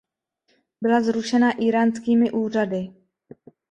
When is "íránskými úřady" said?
1.61-2.93